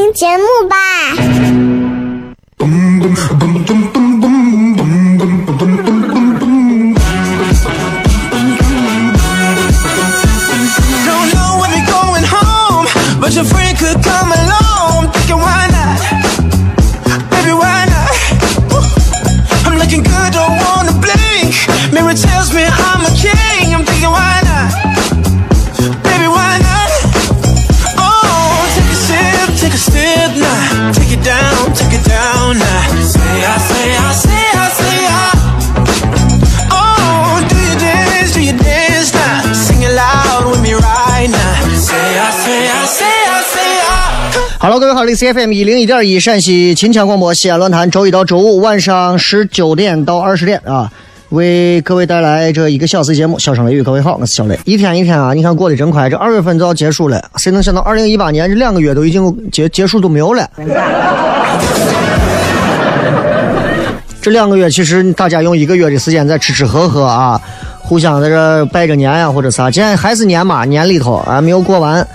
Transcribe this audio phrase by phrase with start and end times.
[0.00, 0.76] 听节目吧。
[45.20, 50.90] C F M 一零一点一陕西秦腔广播西安论坛，周一到周五晚上十九点到二十点啊，
[51.28, 53.38] 为各位带来这一个小时节目。
[53.38, 54.58] 小声雷雨，各位好，我是小雷。
[54.64, 60.48] 一天一天啊，你看过得真快，这二月份就要结束了，谁能想到二零一八年这两个月都已经结结束都没有了？
[64.22, 67.38] 这两个月其实大家用一个月的时间在吃吃喝喝啊，
[67.78, 72.08] 互相在这拜个年呀或者啥，今天还是年嘛，年里头啊没有过完。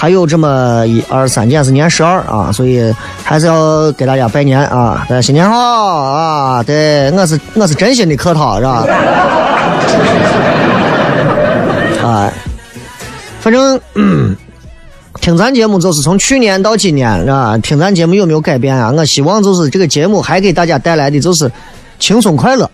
[0.00, 2.94] 还有这么一二三，今是年十二啊，所以
[3.24, 5.04] 还是要给大家拜年啊！
[5.08, 6.62] 大家，新年好啊！
[6.62, 8.86] 对，我是我是真心的客套，是吧？
[12.04, 12.32] 哎，
[13.42, 13.80] 反正
[15.20, 17.58] 听咱节目就是从去年到今年，是吧？
[17.58, 18.92] 听咱节目有没有改变啊？
[18.96, 21.50] 我希望就是这个节目还给大家带来的就是
[21.98, 22.70] 轻松快乐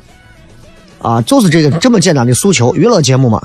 [1.00, 3.40] 啊，就是这个这么简单的诉求，娱乐节目嘛。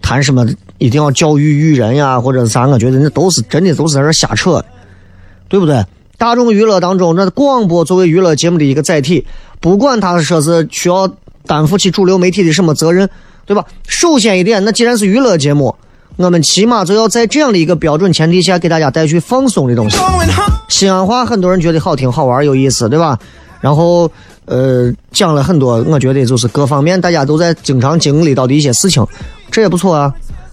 [0.00, 0.46] 谈什么
[0.78, 2.66] 一定要教育育人呀，或者是啥？
[2.66, 4.64] 我觉得那都是真的，都是在这瞎扯，
[5.48, 5.84] 对不对？
[6.16, 9.26] 大众娱乐当中，那广播作为娱乐节目的一个载体，
[9.60, 11.08] 不管他说是需要
[11.46, 13.08] 担负起主流媒体的什么责任，
[13.46, 13.64] 对吧？
[13.86, 15.74] 首先一点，那既然是娱乐节目，
[16.16, 19.98] 我们起码就要在这样的一个标准前提下，给大家带去放松的东西。
[20.68, 23.18] 西安话很多人觉得好听、好玩、有意思，对吧？
[23.60, 24.10] 然后。
[24.50, 29.06] 呃，讲了很多，我觉得就是各方面大家都在经常经历到的一些事情，
[29.50, 30.10] 这也不错啊。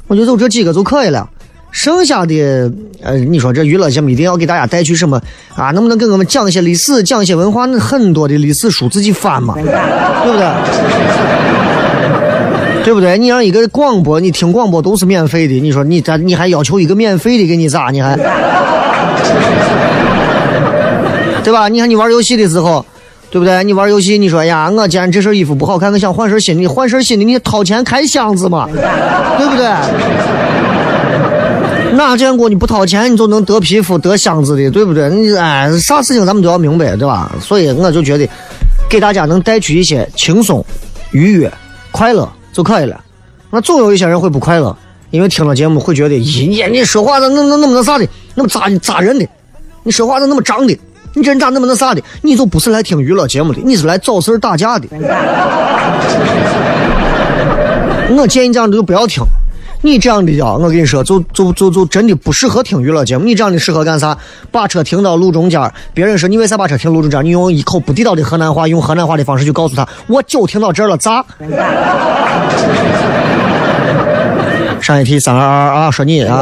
[0.08, 1.28] 我觉得就这几个就可以了。
[1.72, 2.72] 剩下的，
[3.02, 5.22] 呃，你说这娱乐节目一定要给大家带去什么
[5.56, 5.72] 啊？
[5.72, 7.66] 能不能给我们讲一些历史，讲一些文化？
[7.66, 9.64] 那很多的历史书自己翻嘛， 对
[10.32, 10.48] 不对？
[12.86, 13.18] 对不对？
[13.18, 17.90] 你让一个广播，你听广播都是免费的，你说你咋你还要求一个免费的给你咋？
[17.92, 18.16] 你还，
[21.44, 21.68] 对吧？
[21.68, 22.86] 你看你玩游戏的时候。
[23.36, 23.62] 对不对？
[23.66, 26.66] 你玩游戏，你说呀，我今天这身衣服不好看，我想换身新的。
[26.70, 29.66] 换身新的，你掏钱开箱子嘛，对不对？
[31.98, 35.10] 哪见过你不掏钱你就能得皮肤得箱子的，对不对？
[35.10, 37.30] 你哎，啥事情咱们都要明白，对吧？
[37.42, 38.26] 所以我就觉得，
[38.88, 40.66] 给大家能带去一些轻松、
[41.12, 41.52] 愉悦、
[41.92, 43.02] 快乐就可以了。
[43.52, 44.74] 那总有一些人会不快乐，
[45.10, 49.28] 因为听了节目会觉得，咦，你你说话咋那那那么那啥的，那么扎扎人的，
[49.84, 50.80] 你说话咋那么脏的？
[51.16, 52.02] 你这人咋那么那啥的？
[52.22, 54.88] 你就不是来听娱乐节目的，你是来找事打架的。
[58.18, 59.24] 我建议这样的就不要听。
[59.82, 63.24] 你这样的呀，我跟你说，就就就就真的不适合听娱乐节目。
[63.24, 64.18] 你这样的适合干啥？
[64.52, 67.24] 把车停到路中间，别人说你为啥把车停路中间？
[67.24, 71.24] 你用一口不地道的河南话，用河南话的方式去告诉他，我就停到这儿了，咋？
[74.82, 76.36] 上一题三二二啊，说你啊。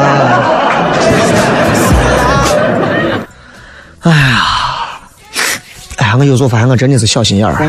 [4.02, 4.53] 哎呀。
[6.18, 7.56] 我有时候发现我真的是小心眼儿。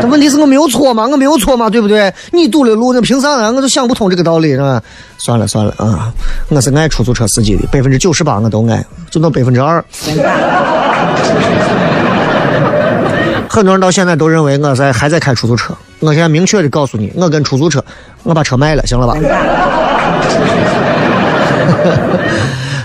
[0.00, 2.12] 那问问题是我没有错嘛，我没有错嘛，对不对？
[2.32, 3.52] 你堵了路，那凭啥呢？
[3.52, 4.82] 我就想不通这个道理，是吧？
[5.18, 6.12] 算了算了啊，
[6.48, 9.84] 我是爱出租车司机的，百分之九十八我都爱，就那百分之二。
[13.48, 17.84] 很多人到现在都认为我在还在开出租车，我现在明确的告诉你，我跟出租车，
[18.24, 19.14] 我把车卖了，行了吧？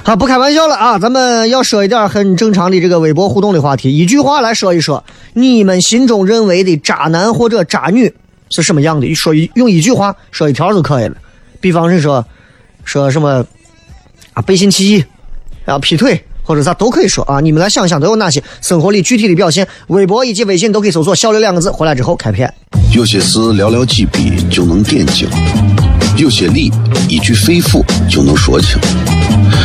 [0.05, 1.00] 好，不开玩笑了啊！
[1.00, 5.01] 咱们要说一点很正常的这个微博互动的话题，一句话来说一说，
[5.31, 8.13] 你们心中认为的渣男或者渣女
[8.50, 9.13] 是什么样的？
[9.15, 11.15] 说一用一句话说一条就可以了。
[11.61, 12.25] 比方是说，
[12.83, 13.45] 说什么
[14.33, 15.05] 啊背信弃义，
[15.63, 17.39] 然后劈腿或者啥都可以说啊。
[17.39, 19.65] 你们来想想都有哪些生活里具体的表现？
[19.88, 22.53] 微博以及微信都可以搜索“小刘”两个字，回来之后开片。
[22.94, 25.29] 有些事寥寥几笔就能点睛，
[26.17, 26.69] 有些理
[27.07, 28.77] 一句肺腑就能说清，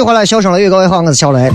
[0.00, 1.52] 续回来，笑声雷雨，各位好，我是小雷。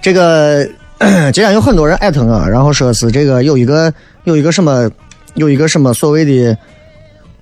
[0.00, 0.66] 这个
[1.32, 3.94] 今天有很多人艾特我，然后说是这个有一个
[4.24, 4.90] 有一个什么
[5.34, 6.58] 有一个什么所谓的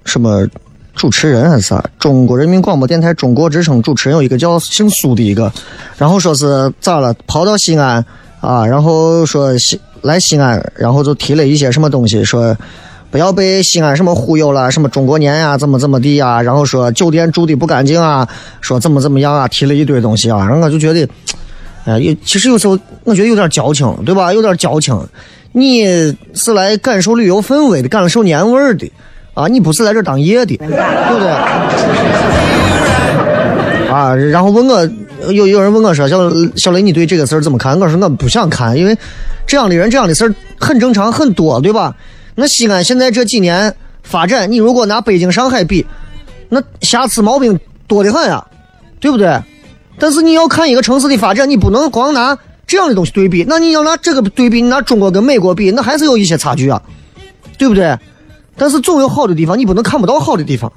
[0.05, 0.47] 什么
[0.95, 1.83] 主持人还是啥？
[1.99, 5.51] 中国人民广播电台中国之声主持人有一个叫姓苏的一个，
[5.97, 7.15] 然后说是咋了？
[7.27, 8.05] 跑到西安
[8.43, 12.55] 啊，然后说西来西安，然后就提了一些什么东西，说。
[13.11, 16.41] 不要被西安什么忽悠了，什么中国年呀，怎么怎么地呀？
[16.41, 18.29] 然后说酒店住的不干净啊，
[18.61, 20.39] 说怎么怎么样啊，提了一堆东西啊。
[20.39, 21.09] 然后我就觉得，
[21.85, 24.33] 哎，有其实有时候我觉得有点矫情，对吧？
[24.33, 24.97] 有点矫情。
[25.53, 25.85] 你
[26.35, 28.89] 是来感受旅游氛围的，感受年味儿的
[29.35, 31.29] 啊，你不是来这当爷的，对不对？
[33.91, 34.89] 啊，然后问我，
[35.33, 36.17] 有有人问我说，小
[36.55, 37.77] 小雷，你对这个事儿怎么看？
[37.81, 38.97] 我说我不想看，因为
[39.49, 41.93] 这样的人，这样的事儿很正常，很多，对吧？
[42.41, 45.85] 那西安现在这几年发展，你如果拿北京、上海比，
[46.49, 48.47] 那瑕疵毛病多得很啊，
[48.99, 49.39] 对不对？
[49.99, 53.45] 但是你要看一个城市的发展，你不能光拿这样的东西对比。
[53.47, 56.81] 那你要拿这个对比，你拿中国跟美国比，那还是有一些差距啊，
[57.59, 57.95] 对不对？
[58.57, 60.73] 但是总有好的地方，你不能看不到好的地方。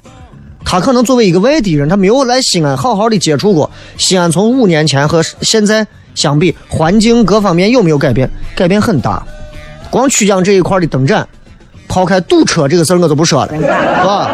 [0.66, 8.30] 他可能作为一个外地人，他没有来西安好好的接触过西安，从五年前和现在相比，环境各方面有没有改变？
[8.54, 9.26] 改变很大。
[9.90, 11.26] 光曲江这一块的灯展。
[11.88, 13.62] 抛开堵车这个事儿，我就不说了，是
[14.06, 14.30] 吧？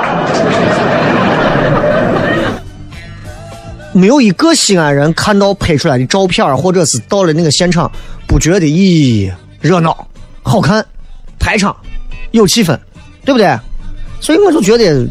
[3.93, 7.91] 没有一个西安人看到拍出来的照片，或者是到了那个现场，
[8.27, 9.31] 不觉得咦
[9.61, 10.07] 热闹、
[10.43, 10.85] 好看、
[11.41, 11.75] 排场
[12.31, 12.79] 有气氛，
[13.25, 13.59] 对不对？
[14.21, 15.09] 所以我就觉得，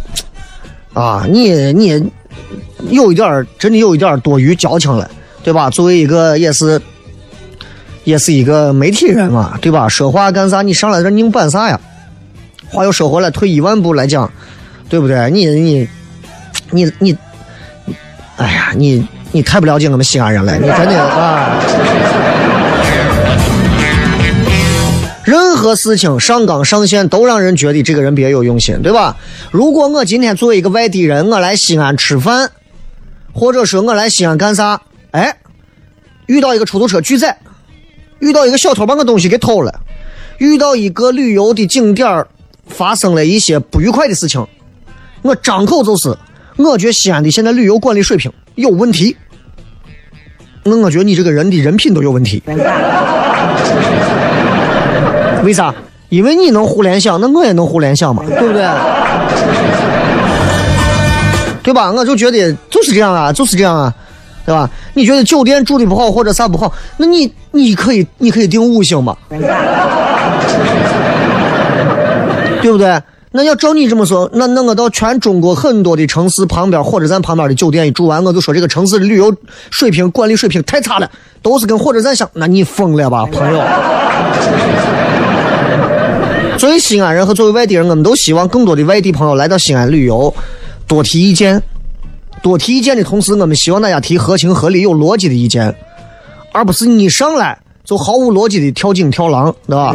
[0.94, 2.10] 啊，你你
[2.90, 5.12] 有一点真的有一点多余矫情了，
[5.44, 5.70] 对吧？
[5.70, 6.82] 作为一个也是
[8.06, 9.90] 也是一个媒体人嘛，对吧？
[9.90, 10.62] 说话干啥？
[10.62, 11.78] 你上来这拧板啥呀？
[12.72, 14.32] 话又说回来，退一万步来讲，
[14.88, 15.30] 对不对？
[15.32, 15.90] 你你
[16.72, 17.18] 你你，
[18.38, 21.60] 哎呀，你你太不了解我们西安人了，你真的啊！
[25.24, 29.16] 任何事情上纲上线都让人觉得这个人别有用心，对吧？
[29.52, 32.50] 如果我今天作为一个外地人，我来西安吃饭，
[33.34, 34.82] 或者说我来西安干啥？
[35.12, 35.38] 哎，
[36.28, 37.38] 遇到一个出租车拒载，
[38.20, 39.82] 遇到一个小偷把我东西给偷了。
[40.40, 42.28] 遇到一个旅游的景点儿
[42.70, 44.46] 发生了一些不愉快的事情，
[45.22, 46.16] 我张口就是，
[46.58, 49.16] 我觉得西安的现在旅游管理水平有问题。
[50.64, 52.42] 那我觉得你这个人的人品都有问题。
[55.44, 55.74] 为啥？
[56.10, 58.68] 因为你能互联想，那我也能互联想嘛，对不对？
[61.64, 61.92] 对吧？
[61.92, 63.94] 我就觉得就是这样啊，就是这样啊，
[64.46, 64.70] 对吧？
[64.94, 69.16] 你觉得酒店住的不好或者啥不好，那你你可以你可以订五星嘛，
[72.62, 73.02] 对不对？
[73.32, 79.32] 那要照你这么说，那那我到全中国很多的城市旁边火车站旁边的酒店一住完，我就说这个城市的旅游
[79.70, 81.08] 水平、管理水平太差了，
[81.44, 82.28] 都是跟火车站相。
[82.34, 83.64] 那你疯了吧，朋友？
[86.58, 90.34] 作为西安人和作为外地人，我们都希望更多的外地朋友来到西安旅游，
[90.88, 91.62] 多提意见，
[92.42, 95.76] 多提意见的同时，我们希望大家提合情合理、有逻辑的意见，
[96.52, 99.94] 而不是你上来就毫无逻辑的跳井跳廊，对吧？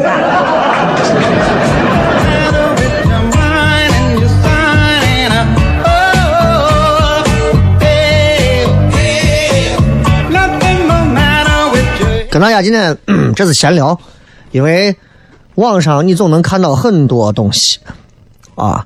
[12.35, 12.99] 跟大家今天
[13.37, 13.97] 这是闲聊，
[14.51, 14.97] 因为
[15.55, 17.79] 网上你总能看到很多东西
[18.57, 18.85] 啊。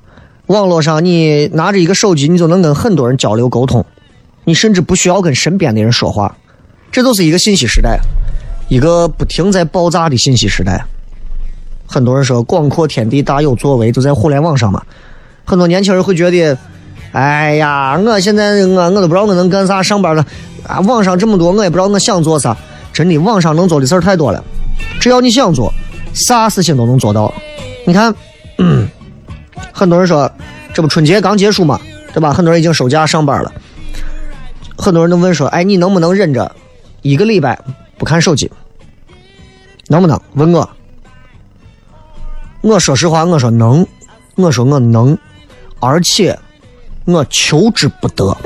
[0.49, 3.87] 网络上你拿着一个手机，你就能跟很多人交流沟通，
[4.45, 6.37] 你甚至不需要跟身边的人说话。
[6.93, 7.99] 这都是一个信息时代，
[8.69, 10.85] 一个不停在爆炸的信息时代。
[11.87, 14.83] 很多人说广阔天地大有作为，就在互联网上嘛。
[15.47, 16.59] 很多年轻人会觉得，
[17.13, 20.27] 哎呀，我现在我我都不知道我能干啥，上班了
[20.67, 22.55] 啊，网上这么多，我也不知道我想做啥。
[22.99, 24.43] 真的，网上能做的事儿太多了，
[24.99, 25.73] 只要你想做，
[26.15, 27.33] 啥事情都能做到。
[27.87, 28.13] 你看，
[28.59, 28.89] 嗯，
[29.73, 30.29] 很多人说，
[30.75, 31.79] 这不春节刚结束嘛，
[32.13, 32.33] 对吧？
[32.33, 33.53] 很多人已经收假上班了，
[34.77, 36.51] 很多人都问说，哎，你能不能忍着
[37.03, 37.57] 一个礼拜
[37.97, 38.51] 不看手机？
[39.87, 40.21] 能不能？
[40.35, 40.69] 问我，
[42.63, 43.87] 我说实话，我说能，
[44.35, 45.17] 我说我能，
[45.79, 46.37] 而且
[47.05, 48.37] 我求之不得。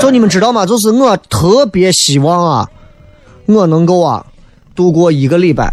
[0.00, 0.64] 就你们知道吗？
[0.64, 2.70] 就是我特别希望啊，
[3.46, 4.24] 我能够啊
[4.74, 5.72] 度过一个礼拜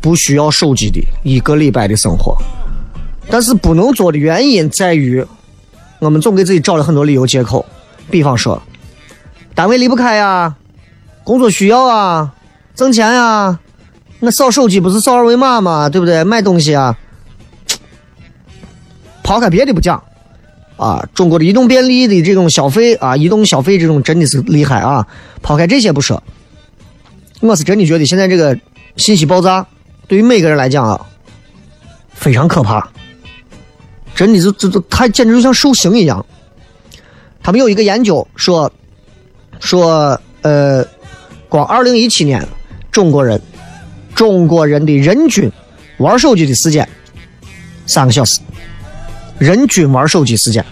[0.00, 2.36] 不需要手机的一个礼拜的生活。
[3.30, 5.24] 但是不能做的原因在于，
[5.98, 7.64] 我们总给自己找了很多理由借口，
[8.10, 8.60] 比方说
[9.54, 10.54] 单位离不开呀，
[11.22, 12.34] 工作需要啊，
[12.74, 13.58] 挣钱呀，
[14.20, 15.88] 那扫手机不是扫二维码吗？
[15.88, 16.22] 对不对？
[16.24, 16.96] 买东西啊，
[19.22, 20.02] 抛开别的不讲。
[20.76, 25.06] 啊，中国的移动便利的这种消费啊，移动消费这种真的是厉害啊！
[25.40, 26.22] 抛开这些不说，
[27.40, 28.58] 我是真的觉得现在这个
[28.96, 29.66] 信息爆炸
[30.08, 31.06] 对于每个人来讲啊，
[32.12, 32.88] 非常可怕。
[34.16, 36.24] 真的就就就，它简直就像受刑一样。
[37.42, 38.72] 他们有一个研究说，
[39.60, 40.86] 说呃，
[41.48, 42.46] 光二零一七年，
[42.90, 43.40] 中国人
[44.14, 45.50] 中国人的人均
[45.98, 46.88] 玩手机的时间
[47.86, 48.40] 三个小时。
[49.38, 50.64] 人均玩手机时间，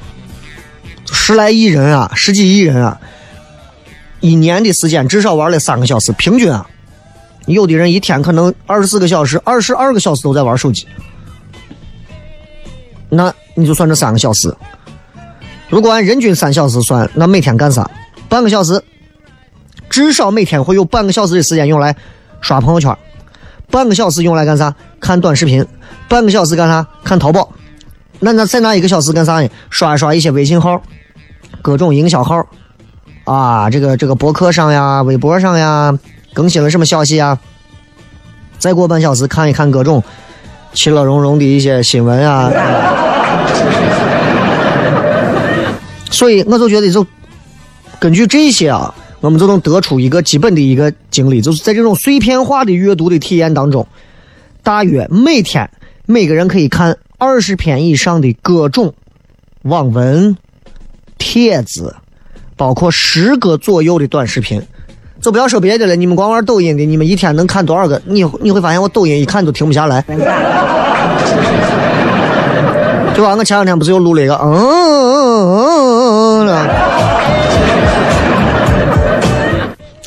[1.10, 3.00] 十来亿人啊，十几亿人啊，
[4.20, 6.66] 一年的时间至少玩了三个小时，平均啊，
[7.46, 10.86] 有的人一天可能二十四个小时、二十二个小时都在玩手机。
[13.08, 14.54] 那你就算这三个小时，
[15.68, 17.90] 如果按人均三小时算，那每天干啥？
[18.28, 18.82] 半个小时，
[19.90, 21.94] 至少每天会有半个小时的时间用来
[22.40, 22.96] 刷朋友圈，
[23.70, 24.74] 半个小时用来干啥？
[25.00, 25.66] 看短视频，
[26.08, 26.86] 半个小时干啥？
[27.04, 27.52] 看淘宝。
[28.24, 29.48] 那那再拿一个小时干啥呢？
[29.68, 30.80] 刷一刷一些微信号，
[31.60, 32.46] 各种营销号，
[33.24, 35.98] 啊，这个这个博客上呀、微博上呀，
[36.32, 37.36] 更新了什么消息呀？
[38.60, 40.00] 再过半小时看一看各种
[40.72, 42.48] 其乐融融的一些新闻啊。
[46.08, 47.04] 所以我就觉得，就
[47.98, 53.84] 根据这些啊，我们就能得出一个基本的一个经历，就是在这种碎片化的阅读的体验当中，
[54.62, 55.68] 大约每天
[56.06, 56.96] 每个人可以看。
[57.18, 58.94] 二十篇以上的各种
[59.62, 60.36] 网文、
[61.18, 61.94] 帖子，
[62.56, 64.60] 包括十个左右的短视频，
[65.20, 65.94] 就不要说别的了。
[65.94, 68.02] 你们光玩抖音的，你们一天能看多少个？
[68.06, 70.16] 你你会发现，我抖音一看都停不下来，对
[73.22, 73.36] 吧？
[73.36, 74.58] 我前两天不是又录了一个，嗯嗯
[75.46, 76.68] 嗯嗯嗯，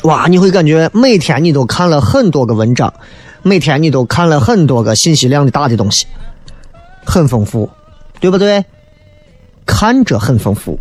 [0.02, 0.26] 哇！
[0.28, 2.92] 你会感觉每天你都看了很多个文章，
[3.46, 6.04] 每天你都看了很多个信息量的大的东西。
[7.04, 7.70] 很丰富，
[8.18, 8.64] 对不对？
[9.64, 10.76] 看着很丰富，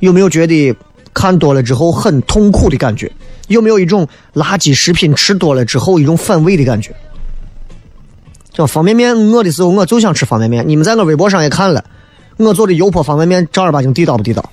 [0.00, 0.76] 有没有觉得
[1.14, 3.10] 看多了之后很痛苦的感觉？
[3.48, 6.94] 有没有一种垃圾食品吃多了之后一种反胃的感觉？
[8.52, 10.68] 叫方便面，饿的时候我就想吃方便面。
[10.68, 11.82] 你们在我微博上也看了，
[12.36, 14.44] 我做的油泼方便面正儿八经地道不地道？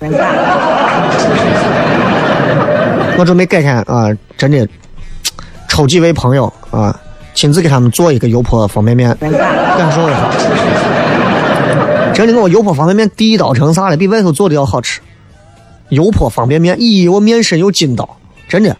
[3.18, 4.08] 我准备改天啊，
[4.38, 4.66] 真的。
[5.68, 6.98] 抽几位朋友啊，
[7.38, 10.28] 亲自给他们做一个油泼方便面，感受一下。
[12.12, 13.96] 真的，我油泼方便面地道成啥了？
[13.96, 15.00] 比外头做的要好吃。
[15.90, 18.16] 油泼方便面，咦，我面身有筋道，
[18.48, 18.76] 真的。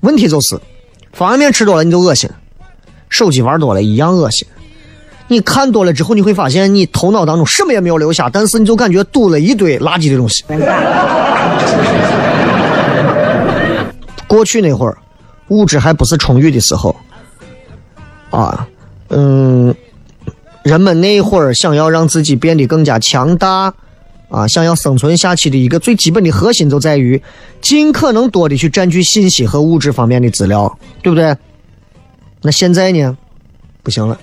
[0.00, 0.60] 问题就是，
[1.14, 2.28] 方便面吃多了你就恶心，
[3.08, 4.46] 手机玩多了一样恶心。
[5.26, 10.44] 你看多了之后，你会发现你头脑当中什么也没有留下，但是你就感觉堵了一堆垃圾的东西。
[14.26, 14.98] 过去那会儿，
[15.48, 16.94] 物质还不是充裕的时候，
[18.30, 18.66] 啊，
[19.08, 19.74] 嗯，
[20.62, 23.72] 人们那会儿想要让自己变得更加强大，
[24.28, 27.20] 啊，想要生存下去的一个最基本的核心就在于
[27.60, 31.36] 尽可能多的去占据信息和物质方面的资料，对不对？
[32.40, 33.16] 那现在呢，
[33.82, 34.18] 不行了。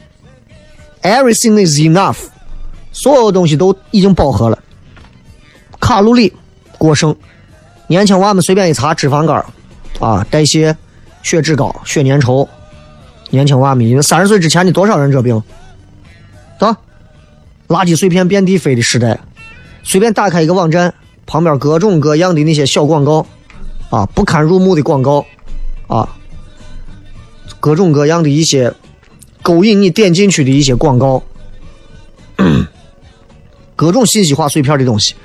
[1.04, 2.18] Everything is enough，
[2.92, 4.58] 所有东西都已经饱和了。
[5.80, 6.32] 卡路里
[6.78, 7.16] 过剩，
[7.88, 9.44] 年轻娃们随便一查，脂肪肝
[10.00, 10.76] 啊，代谢、
[11.24, 12.48] 血脂高、血粘稠。
[13.30, 15.42] 年轻娃们，三十岁之前的多少人这病？
[16.60, 16.78] 啊，
[17.68, 19.20] 垃圾碎片遍地飞的时代，
[19.84, 20.94] 随便打开一个网站，
[21.26, 23.26] 旁边各种各样的那些小广告，
[23.90, 25.26] 啊，不堪入目的广告，
[25.88, 26.16] 啊，
[27.60, 28.74] 各种各样的一些。
[29.44, 31.24] 勾引你点进去的一些广告，
[33.76, 35.16] 各种信息化碎片的东西，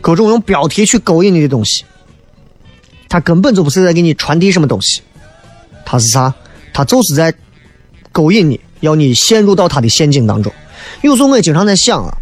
[0.00, 1.84] 各种用标题去勾引你的东西，
[3.08, 5.02] 它根本就不是在给你传递什么东西，
[5.94, 6.34] 他是啥？
[6.72, 7.32] 他就是在
[8.10, 10.52] 勾引你，要你陷入到他的陷阱当中。
[11.02, 12.12] 有时候我也经常在想啊，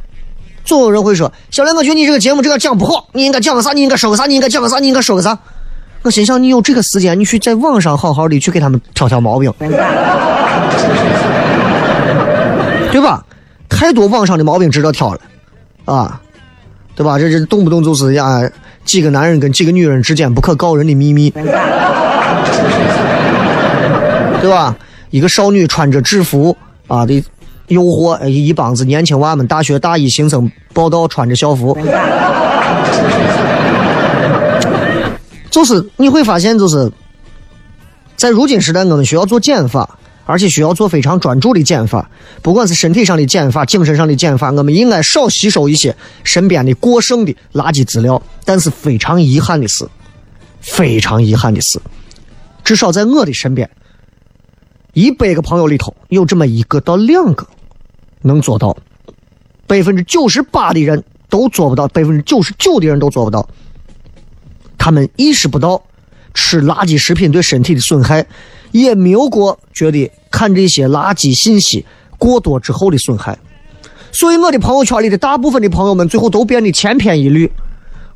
[0.62, 3.72] 总有人会说：“小梁，我觉得你这个节目这个讲不好，你应该讲个啥？
[3.72, 4.26] 你应该说个啥？
[4.26, 4.78] 你应该讲个啥？
[4.78, 5.38] 你应该说个啥？”
[6.02, 9.50] 我心想，你有这个时间，你去在网上好好的去给他们挑挑毛病。
[12.92, 13.24] 对吧？
[13.70, 15.20] 太多网上的毛病值得挑了，
[15.86, 16.20] 啊，
[16.94, 17.18] 对吧？
[17.18, 18.42] 这这动不动就是呀，
[18.84, 21.32] 几个男人跟几个女人之间不可告人的秘密，
[24.42, 24.76] 对吧？
[25.10, 26.54] 一个少女穿着制服
[26.86, 27.24] 啊的
[27.68, 31.74] 诱惑一帮子年轻娃们，大学大一新生报道穿着校服，
[35.50, 36.90] 就是你会发现，就是
[38.16, 39.98] 在如今时代，我们需要做减法。
[40.24, 42.08] 而且需要做非常专注的减法，
[42.42, 48.22] 不管是身体上的减法、精神上的减法，我们应该少吸收一些身边的过剩的垃圾资料。
[48.44, 49.84] 但是非常遗憾的是，
[50.60, 51.80] 非常遗憾的是，
[52.62, 53.68] 至少在我的身边，
[54.92, 57.46] 一百个朋友里头有这么一个到两个
[58.22, 58.76] 能做到，
[59.66, 63.48] 百分之九十八的人都做不到，百分之九十九的人都做不到。
[64.78, 65.82] 他们意识不到
[66.34, 68.26] 吃垃圾食品对身体的损害。
[68.72, 71.84] 也没有过觉得看这些垃圾信息
[72.16, 73.38] 过多之后的损害，
[74.10, 77.52] 所以我的朋友圈里的大部分的朋友们最后都变得千篇一律。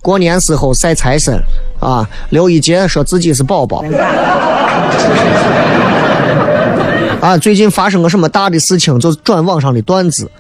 [0.01, 1.39] 过年时候晒财神
[1.79, 3.85] 啊，刘一杰说自己是宝宝
[7.21, 10.31] 啊，最近发生个什么大的事情就转网上的段子，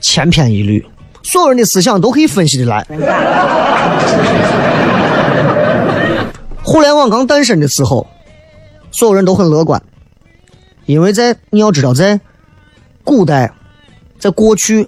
[0.00, 0.84] 千篇一律，
[1.22, 2.86] 所有人的思想都可以分析的来。
[6.62, 8.06] 互联网刚诞生的时候。
[8.94, 9.82] 所有人都很乐观，
[10.84, 12.20] 因为在你要知道，在
[13.02, 13.50] 古代，
[14.18, 14.86] 在过去，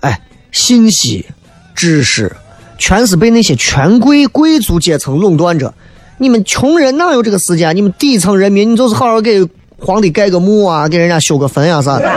[0.00, 0.18] 哎，
[0.50, 1.26] 信息、
[1.74, 2.34] 知识
[2.78, 5.74] 全是被那些权贵、贵族阶层垄断着。
[6.16, 7.76] 你们穷人哪有这个时间？
[7.76, 9.46] 你们底层人民，你就是好好给
[9.84, 12.08] 皇帝盖个墓啊，给人家修个坟呀啥的。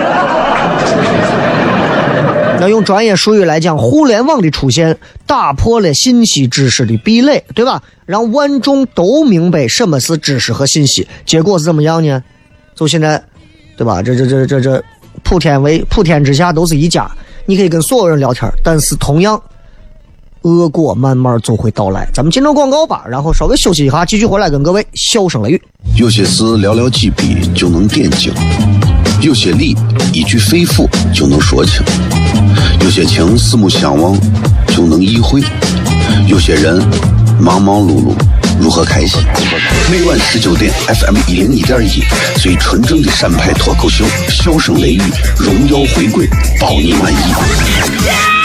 [2.60, 7.82] 那 用专业术语来讲，互联网的出现打破了信息知识的壁垒，对吧？
[8.06, 11.08] 让万众都明白什么是知识和信息。
[11.26, 12.24] 结果是怎么样呢？
[12.76, 13.22] 就现在，
[13.76, 14.02] 对吧？
[14.02, 14.84] 这这这这这，
[15.24, 17.10] 普天为普天之下都是一家，
[17.46, 19.42] 你可以跟所有人聊天，但是同样，
[20.46, 22.08] 恶果慢慢就会到来。
[22.14, 25.62] 咱们进入广告吧，然后稍微休息一下，继续回来跟各位笑声雷雨。
[25.96, 28.32] 有些事寥寥几笔就能点睛，
[29.22, 29.76] 有些力
[30.14, 31.82] 一句肺腑就能说清。
[32.82, 34.16] 有些情四目相望
[34.68, 35.42] 就能意会，
[36.28, 36.80] 有些人
[37.40, 38.14] 忙忙碌碌
[38.62, 39.20] 如何开心？
[39.92, 42.04] 每晚十九点，FM 一零一点一，
[42.40, 45.02] 最纯正的陕派脱口秀，笑声雷雨，
[45.40, 46.28] 荣耀回归，
[46.62, 48.45] 包你满意。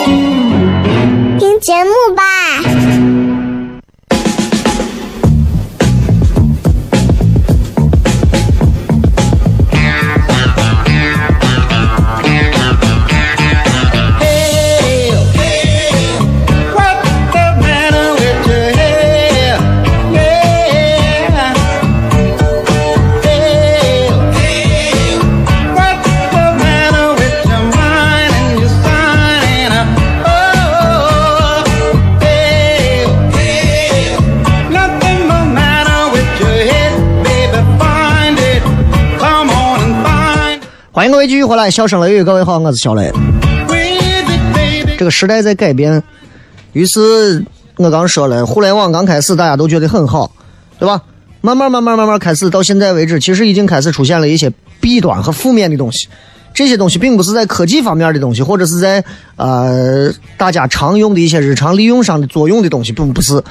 [1.61, 3.10] 节目吧。
[40.93, 43.09] 欢迎各位继续回来，笑声雷雨，各位好，我是小雷。
[44.97, 46.03] 这个时代在改变，
[46.73, 47.45] 于是
[47.77, 50.29] 我刚说了，互联网刚开始大家都觉得很好，
[50.77, 51.01] 对吧？
[51.39, 54.51] 慢慢慢慢慢慢开始到现在为止，其实已经开始出现了一些
[54.81, 56.09] 弊端和负面的东西。
[56.53, 59.01] 这些东西并不是在科技方面的东西，或者是在
[59.37, 63.41] 呃大家常用的一些日常利用上的作用的东西，并不是，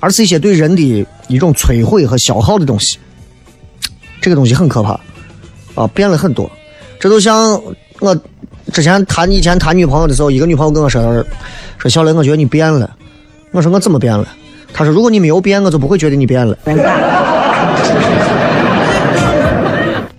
[0.00, 2.98] 而是一些对人的一种摧毁和消耗的东西。
[4.22, 4.98] 这个东西很可怕
[5.74, 6.50] 啊，变了很多。
[7.00, 7.60] 这就像
[8.00, 8.16] 我
[8.72, 11.24] 之前谈以前谈女朋友的时候，一个女朋友跟我说
[11.78, 12.90] ：“说小雷，我觉得你变了。”
[13.52, 14.26] 我说：“我怎么变了？”
[14.74, 16.58] 她说：“如果你没有变，我就不会觉得你变了。”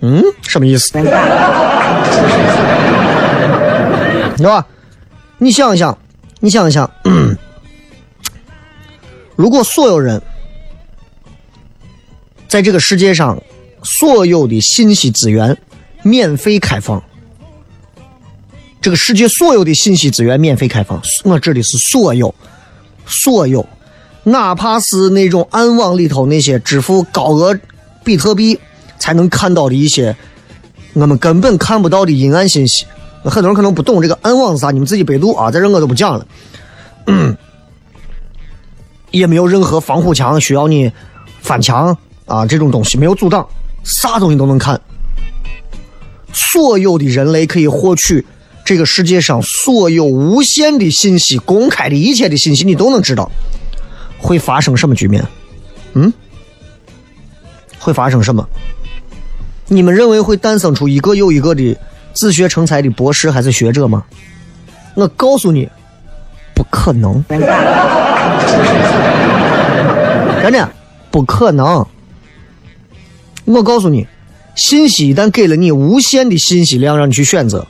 [0.00, 0.90] 嗯，什么意思？
[0.92, 1.04] 对
[4.46, 4.66] 吧？
[5.36, 5.98] 你想一想，
[6.40, 6.90] 你想一想，
[9.36, 10.20] 如果所有人
[12.48, 13.38] 在这个世界上
[13.82, 15.54] 所有的信息资源。
[16.02, 17.02] 免费开放，
[18.80, 22.34] 这个世界所有的信息资源免费开放，我指的是所有，
[23.06, 23.66] 所有，
[24.22, 27.58] 哪怕是那种暗网里头那些支付高额
[28.02, 28.58] 比特币
[28.98, 30.16] 才能看到的一些，
[30.94, 32.86] 我们根本看不到的阴暗信息。
[33.22, 36.26] 很多人可能不懂这个暗网是啥，你们自己百度啊，在这我都不讲了。
[39.10, 40.90] 也没有任何防护墙需要你
[41.42, 43.46] 翻墙啊，这种东西没有阻挡，
[43.84, 44.80] 啥东西都能看。
[46.32, 48.24] 所有的人类可以获取
[48.64, 53.30] 这个世界上所有无限的信息，公开的一切的信息，你都能知道
[54.18, 55.26] 会发生什么局面？
[55.94, 56.12] 嗯？
[57.78, 58.48] 会发生什么？
[59.68, 61.76] 你们认为会诞生出一个又一个的
[62.12, 64.04] 自学成才的博士还是学者吗？
[64.94, 65.68] 我告诉你，
[66.54, 67.24] 不可能，
[70.42, 70.68] 真的
[71.10, 71.86] 不可能。
[73.44, 74.06] 我告诉你。
[74.60, 77.66] 信息一旦给了你无限的信息量，让你去选择，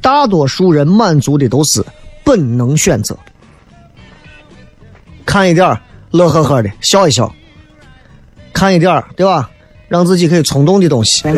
[0.00, 1.84] 大多数人满足的都是
[2.22, 3.18] 本能选择。
[5.26, 5.76] 看一点
[6.12, 7.26] 乐呵呵的，笑一笑；
[8.52, 9.50] 看一点对吧？
[9.88, 11.24] 让自己可以冲动的东西；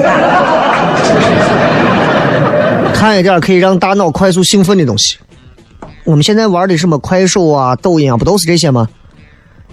[2.93, 5.17] 看一点可以让大脑快速兴奋的东西。
[6.05, 8.87] 我们现在玩的什么快手啊、抖音啊，不都是这些吗？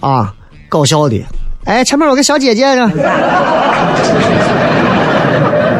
[0.00, 0.34] 啊，
[0.70, 1.22] 搞笑的。
[1.64, 2.90] 哎，前面有个小姐姐呢，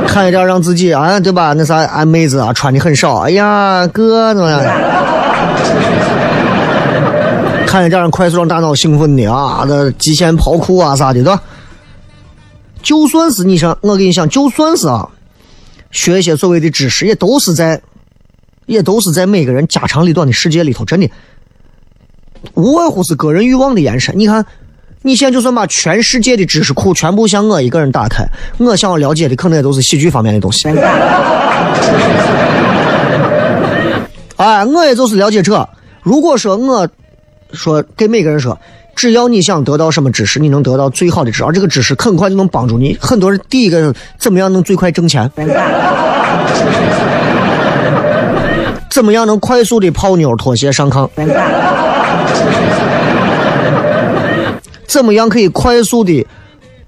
[0.09, 1.53] 看一点让自己啊，对吧？
[1.53, 3.19] 那啥，俺妹子啊，穿的很少。
[3.19, 4.61] 哎呀，哥怎么样？
[7.67, 11.43] 看一点让快速让大脑兴奋的啊，那极限跑酷啊啥的，对吧？
[12.83, 15.07] 就算是你想，我跟你讲，就算是啊，
[15.91, 17.79] 学一些所谓的知识，也都是在，
[18.65, 21.11] 也都是在每个人家长里短的世界里头，真的，
[22.55, 24.19] 无外乎是个人欲望的延伸。
[24.19, 24.47] 你看。
[25.07, 28.25] 你现在就算把全世界的知识库全部向我一个人打开，
[28.57, 30.67] 我想要了解的可能也都是喜剧方面的东西。
[34.37, 35.69] 哎，我也就是了解这。
[36.03, 36.89] 如果说我
[37.53, 38.59] 说给每个人说，
[38.97, 42.97] 只要你想得到什么知识，你能得到最好的知识，而这个知识很快就能帮助你。
[42.99, 45.31] 很多人第一个怎么样能最快挣钱？
[48.89, 51.07] 怎么样能快速的泡妞、脱鞋、上炕？
[54.87, 56.27] 怎么样可以快速的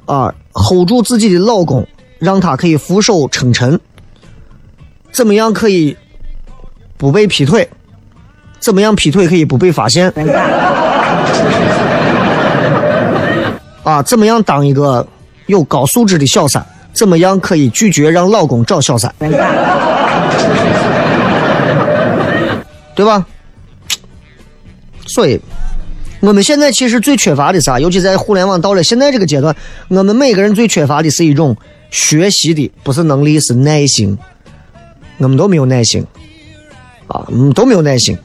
[0.05, 1.87] 啊 hold 住自己的老公，
[2.19, 3.79] 让他可以俯首称臣？
[5.11, 5.97] 怎么样可以
[6.97, 7.69] 不被劈腿？
[8.59, 10.13] 怎么样劈腿可以不被发现？
[13.83, 15.07] 啊，怎么样当一个
[15.47, 16.65] 有高素质的小三？
[16.93, 19.15] 怎么样可以拒绝让老公找小三？
[22.95, 23.25] 对吧？
[25.07, 25.41] 所以。
[26.21, 27.79] 我们现在其实最缺乏的啥？
[27.79, 29.55] 尤其在互联网到了现在这个阶段，
[29.89, 31.57] 我们每个人最缺乏的是一种
[31.91, 34.17] 学习的，不是能力，是耐心。
[35.19, 36.05] 我们都没有耐心，
[37.07, 38.17] 啊，我们都没有耐心。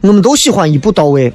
[0.00, 1.32] 我们都喜欢一步到位。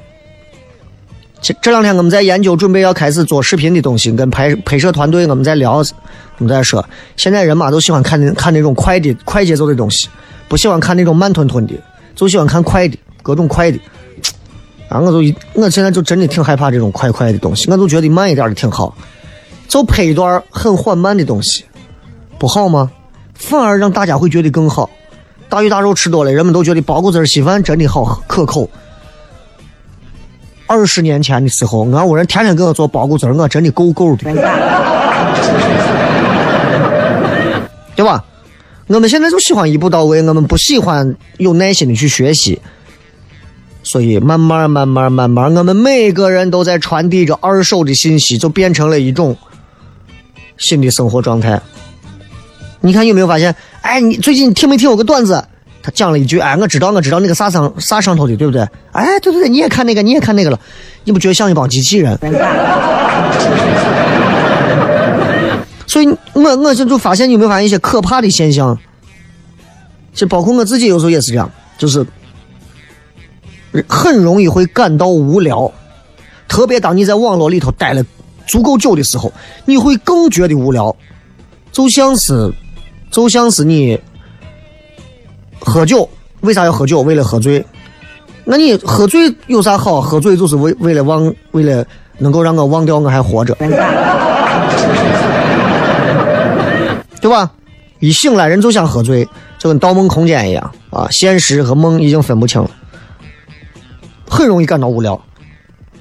[1.40, 5.78] 这这两天我们在研究，准备要开始做视频的东西，跟拍拍摄团队我们在聊，
[6.38, 6.84] 我们在说，
[7.16, 10.08] 现在人嘛都喜欢看看那种快的、快节奏的东西，
[10.48, 11.74] 不喜欢看那种慢吞吞的，
[12.14, 13.78] 就喜欢看快的，各种快的。
[14.90, 18.92] 啊，我就我现在就真的挺害怕这种快快的东西，我就觉得慢一点的挺好，
[19.68, 21.64] 就拍一段很缓慢的东西，
[22.38, 22.90] 不好吗？
[23.34, 24.90] 反而让大家会觉得更好。
[25.48, 28.68] 大鱼大肉吃多了，人们都觉得包谷子稀饭真的好可口。
[30.66, 34.24] 二十年前的时候，俺屋人天天给我做包谷子我真的够够的，
[37.94, 38.24] 对吧？
[38.88, 42.60] 我们现在就喜欢一步到位，我们不喜欢有耐心的去学习。
[43.90, 49.36] 所以慢慢慢慢慢慢，我们每个人都在传递着二手的信息，就变成了一种
[50.58, 51.60] 新的生活状态。
[52.80, 53.52] 你看有没有发现？
[53.80, 55.44] 哎，你最近听没听有个段子？
[55.82, 60.60] 他讲了一句：“哎，我知道，我知道那个啥上啥上头的，对不对？”哎，对对对，你也看那个，你也看那个了，
[61.02, 62.16] 你不觉得像一帮机器人？
[65.88, 68.78] 所以，我我就就发现，你有没有发现一些可怕的现象？
[70.14, 72.06] 就包括我自己有时候也是这样，就是。
[73.88, 75.70] 很容易会感到无聊，
[76.48, 78.04] 特别当你在网络里头待了
[78.46, 79.32] 足够久的时候，
[79.64, 80.94] 你会更觉得无聊。
[81.70, 82.52] 就像是，
[83.10, 83.98] 就像是你
[85.60, 86.08] 喝酒，
[86.40, 87.00] 为啥要喝酒？
[87.02, 87.64] 为了喝醉。
[88.44, 90.00] 那你喝醉有啥好？
[90.00, 91.86] 喝醉就是为为了忘，为了
[92.18, 93.54] 能够让我忘掉我还活着，
[97.20, 97.50] 对吧？
[98.00, 99.28] 一醒来人就想喝醉，
[99.58, 102.70] 就跟《盗梦空间》一样啊，现实和梦已经分不清了。
[104.30, 105.20] 很容易感到无聊，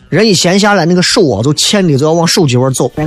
[0.08, 2.90] 人一闲下来，那个手啊就欠的就要往手机玩走。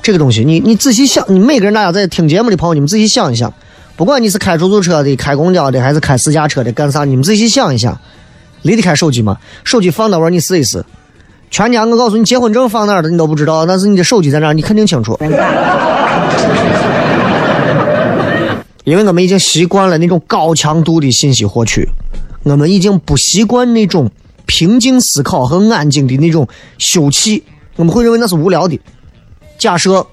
[0.00, 3.52] 这个东西，你你仔细想，你每个人大家在听节目的朋友，你们仔细想一想，
[3.96, 7.04] 不管你是开出租车的、开公交的，还是开私家车的，干啥？
[7.04, 7.96] 你们仔细想一想，
[8.62, 9.36] 离得开手机吗？
[9.64, 10.32] 手机放那玩？
[10.32, 10.84] 你试一试。
[11.50, 15.16] 全家，我告诉你，结婚证放哪儿的你都不知道，但是你的手机在哪，你肯定清楚。
[18.84, 21.88] 因为我们已经习惯了那种高强度的信息获取，
[22.42, 24.10] 我们已经不习惯那种
[24.44, 27.40] 平静思考和安静的那种休憩，
[27.76, 28.78] 我们会认为那是无聊的。
[29.56, 30.04] 假设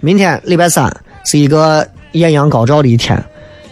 [0.00, 3.24] 明天礼拜三是一个艳阳高照的一天，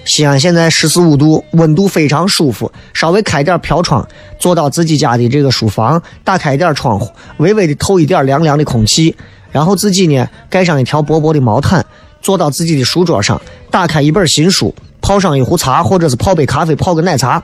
[0.06, 4.08] 西安现在十四五度，温度非常舒服，稍微开点飘窗，
[4.38, 9.14] 坐到自己家的这个书房，打开一点窗户，微微的透一点凉凉的空气，
[9.52, 11.84] 然后自己呢盖上一条薄薄的毛毯。
[12.24, 13.38] 坐到自己的书桌上，
[13.70, 17.40] 打开一本新书，泡上一壶茶，或者是泡杯咖啡，泡个奶茶，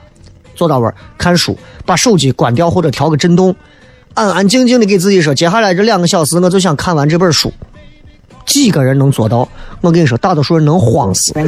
[0.55, 3.55] 坐到那儿看书，把手机关掉或者调个震动，
[4.15, 7.53] 安安静静的给自己说：接下来这两个小时，我就想看完这本书。
[8.47, 9.47] 几个人能做到？
[9.81, 11.31] 我跟你说，大多数人能慌死。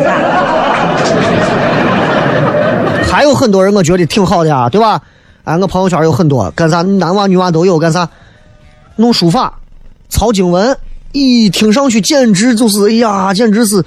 [3.09, 5.01] 还有很多人，我觉得挺好的呀，对吧？
[5.43, 8.07] 哎，我朋友圈有很多，干啥男娃女娃都有，干啥？
[8.95, 9.59] 弄书法，
[10.09, 10.77] 抄经文。
[11.13, 13.83] 咦，听上去简直就是，哎呀，简直是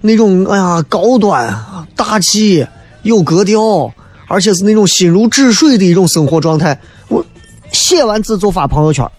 [0.00, 1.52] 那种，哎呀，高端、
[1.96, 2.66] 大气、
[3.02, 3.92] 有格调，
[4.28, 6.78] 而且是那种心如止水的一种生活状态。
[7.08, 7.24] 我
[7.72, 9.04] 写完字就发朋友圈。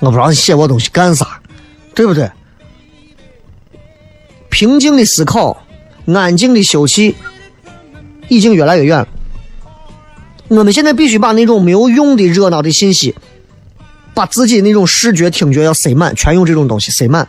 [0.00, 1.40] 我不知道你写我东西干啥，
[1.94, 2.30] 对不对？
[4.50, 5.56] 平静的思考，
[6.14, 7.16] 安静的休息，
[8.28, 9.06] 已经越来越远。
[10.48, 13.14] 我们现在必须把那种没有用的热闹的信息。
[14.18, 17.24] 把自己那种视觉、听觉要塞满，全用这种东西塞满，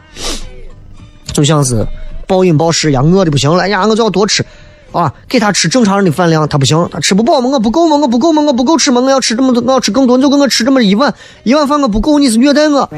[1.32, 1.86] 就像是
[2.25, 4.43] 暴饮暴食一样，饿的不行了，哎呀，我就要多吃，
[4.91, 7.47] 啊，给他吃正常人的饭量，他不行，他吃不饱吗？
[7.52, 7.95] 我不够吗？
[7.97, 8.41] 我不够吗？
[8.41, 8.99] 我不够吃吗？
[9.02, 12.89] 我要吃这么多，我要吃更多，你就给我吃这么一碗，一碗饭我不够，你是虐待我，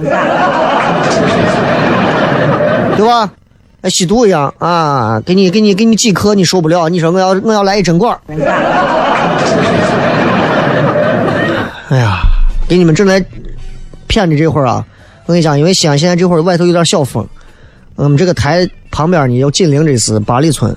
[2.95, 3.29] 对吧？
[3.81, 8.17] 哎，吸毒一样啊，给你给你给你几颗你受不了，你说我要我要来一针管，
[11.89, 12.21] 哎呀，
[12.69, 13.21] 给你们正在。
[14.11, 14.83] 骗的这会儿啊，
[15.25, 17.25] 我跟你讲，因为西安现在这会儿外头有点小风，
[17.95, 20.75] 我们这个台旁边呢有紧邻着是八里村，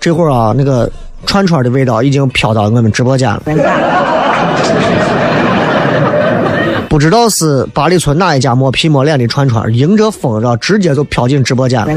[0.00, 0.90] 这会儿啊那个
[1.26, 3.42] 串串的味道已经飘到我们直播间了，
[6.88, 11.88] 不知道是八里村哪一家摸皮摸脸的串串，迎着风然后直接就飘进直播间了，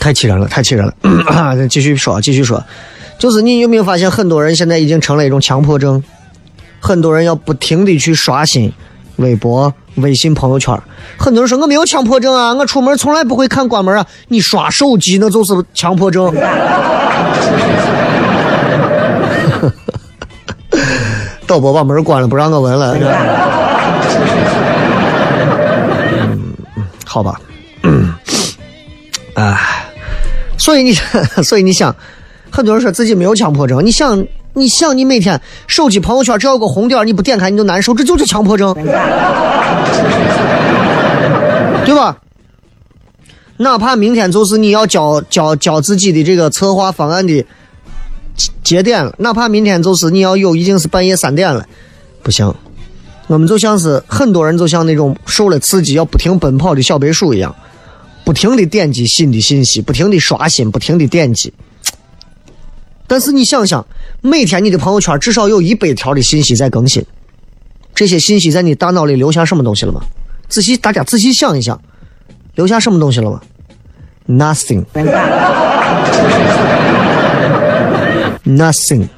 [0.00, 0.92] 太气人了，太气人了，
[1.70, 2.60] 继续说，继续说，
[3.16, 6.02] 就是你有没有发现，很多人现在已经成了一种强迫症。
[6.86, 8.72] 很多人要不停的去刷新
[9.16, 10.72] 微博、微信朋友圈。
[11.16, 14.06] 很多人说我没有强迫症啊，我出门从来不会看关门啊。
[14.28, 16.32] 你刷手机那就是强迫症。
[21.44, 22.96] 导播把门关了，不让我闻了。
[26.20, 26.54] 嗯，
[27.04, 27.40] 好吧。
[27.82, 28.14] 嗯，
[29.34, 29.58] 哎，
[30.56, 30.92] 所以你，
[31.42, 31.92] 所以你想，
[32.48, 33.84] 很多人说自己没有强迫症。
[33.84, 34.24] 你想，
[34.58, 38.72] 你想，你每天手机朋友圈只要有个红点，你不点开你就难受，这就是强迫症，
[41.84, 42.16] 对吧？
[43.58, 47.44] 哪怕明天就是你要交交交自己的这个策划方案的。
[48.62, 51.66] 节点了，哪怕明天就是你要有，已经是半夜三点了，
[52.22, 52.54] 不行。
[53.28, 57.54] 我们就像是很多人，就像那种受了刺激要不停奔跑的小白鼠一样，
[58.24, 61.52] 不停的点击新的信息，不停的刷新，不停的点击。
[63.06, 63.86] 但是你想想，
[64.20, 67.04] 每天你的朋友圈至少有一百条的信息在更新，
[67.94, 70.00] 这些信息在你大脑里留下什么东西了吗？
[70.48, 71.80] 仔细，大家仔细想一想，
[72.54, 73.40] 留下什么东西了吗
[74.28, 74.84] ？Nothing。
[78.44, 79.08] Nothing。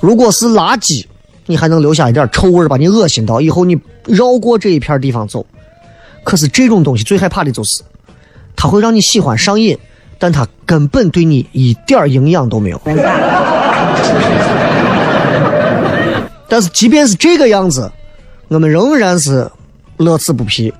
[0.00, 1.04] 如果是垃圾，
[1.46, 5.44] 你还能留下一点臭味，把你恶心到，以后你绕过这一片地方走。
[6.24, 7.82] 可是这种东西最害怕的就是，
[8.56, 9.78] 它会让你喜欢上瘾，
[10.20, 12.80] 但它根本对你一点营养都没有。
[16.46, 17.90] 但是即便是这个样子，
[18.46, 19.50] 我们仍然是
[19.96, 20.72] 乐此不疲。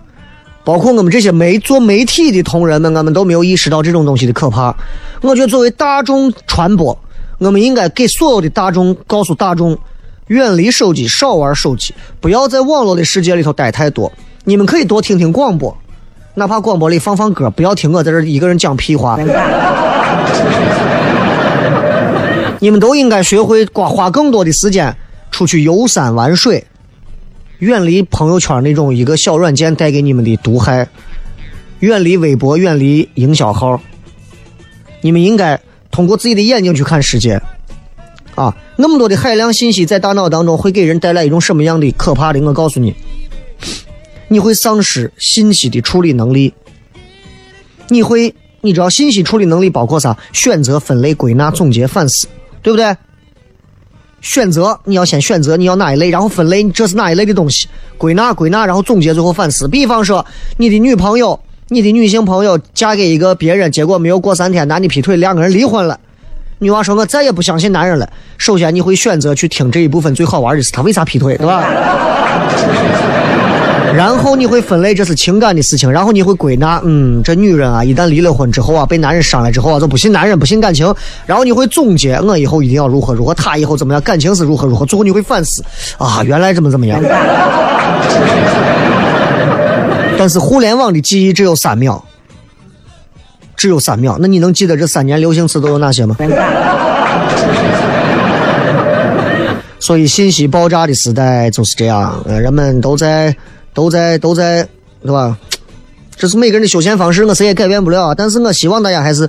[0.63, 4.77] 包括我们这些没做媒体的同仁们，我们都没有意识到这种东西的可怕。
[5.23, 6.97] 我觉得作为大众传播。
[7.39, 9.79] 我们应该给所有的大众告诉大众，
[10.27, 14.13] 远离手机，少玩手机，不要在网络的世界里头待太多。
[14.45, 15.75] 你们可以多听听广播，
[16.35, 19.19] 哪怕广播里放放歌，不要听我在这一个人讲屁话。
[22.61, 24.95] 你们都应该学会花花更多的时间
[25.31, 26.65] 出去游山玩水，
[27.59, 30.89] 远离朋友圈那种一个小软件带给你们的毒害，
[31.81, 33.81] 远离微博，远离营销号。
[35.01, 35.61] 你们应该。
[35.93, 37.43] 通过自己的眼睛去看世界，
[38.37, 42.41] 啊，那么多的海量信息在大脑当中会给人带来一种什么样的可怕的？
[42.43, 42.95] 我告诉你，
[44.33, 46.55] 你会丧失信息的处理能力。
[47.89, 50.17] 你会，你知道信息处理能力包括啥？
[50.33, 52.29] 选择、分类、归纳、总结、反思，
[52.63, 52.97] 对不对？
[54.21, 57.67] 选择，你要先选择你要哪一类，然后分类，这是哪一类的东西？
[57.99, 59.67] 归纳，归纳，然后总结，最后反思。
[59.67, 60.25] 比方说，
[60.57, 61.39] 你的女朋友。
[61.73, 66.01] 你的女性朋友嫁给一个别人，结果没有过三天，男的劈腿，两个人离婚了。
[66.59, 71.63] 女娃说：“我再也不相信男人了。”首先，你会选择去听这一部分最好玩的是他为啥劈腿，对吧？
[74.01, 80.95] 然后你会分类这是情感的事情，然后你会归纳，嗯，这女人啊，一旦离了婚之后啊，被男人伤了之后啊，就不信男人，不信感情。
[81.27, 84.87] 然后你会总结，我以后一定要如何如何，他以后怎么样，感情是如何如何。
[84.87, 85.63] 最后你会反思，
[85.99, 86.99] 啊，原来怎么怎么样。
[90.17, 92.03] 但是互联网的记忆只有三秒，
[93.55, 94.17] 只有三秒。
[94.19, 96.17] 那你能记得这三年流行词都有哪些吗？
[99.79, 103.37] 所以信息爆炸的时代就是这样，人们都在
[103.81, 104.59] 都在都在，
[105.03, 105.39] 是吧？
[106.15, 108.15] 这是每个人的休闲方式，我谁也改变不了。
[108.15, 109.27] 但是我希望大家还是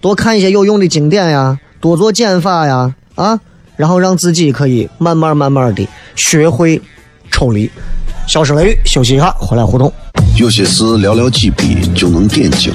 [0.00, 3.40] 多看一些有用的经典呀，多做减法呀，啊，
[3.74, 5.84] 然后让自己可以慢慢慢慢的
[6.14, 6.80] 学会
[7.32, 7.68] 抽离。
[8.28, 9.92] 小声雷雨，休息一下，回来互动。
[10.36, 12.72] 有些事寥寥几笔就能点睛，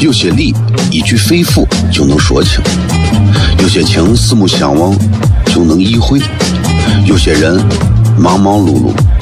[0.00, 0.54] 有些理
[0.90, 2.60] 一句肺腑就能说清，
[3.62, 4.94] 有些情四目相望
[5.46, 6.20] 就能意会，
[7.06, 7.56] 有些人
[8.18, 8.92] 忙忙碌碌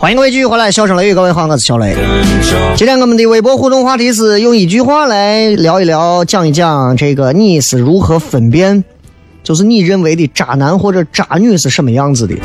[0.00, 1.96] 欢迎各位继续回来，笑声雷雨，各位好，我是小雷。
[2.76, 8.84] 今天我们的微博互动话题是用一句话来聊一聊，讲一讲这个你是如何分辨，
[9.42, 12.36] 就是你认为的渣男或者渣女是什么样子的。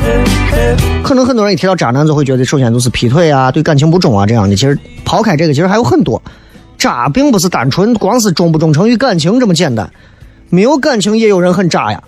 [1.04, 4.56] 可能很多人一提到渣男，就会觉得首先就是劈腿啊，对感情不忠啊这样的。
[4.56, 6.20] 其实抛开这个，其实还有很多。
[6.76, 9.88] 渣并不是单纯光是忠不忠诚于感情这么简单，
[10.50, 12.02] 没有感情也有人很渣呀。